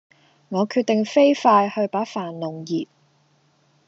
[0.49, 2.87] 我決定飛快去把飯弄熱